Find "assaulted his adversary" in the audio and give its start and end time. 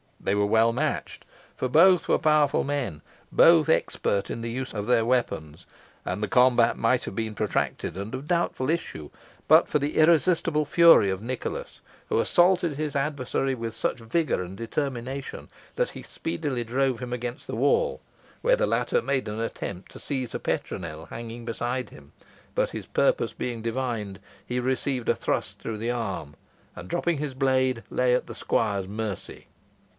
12.19-13.53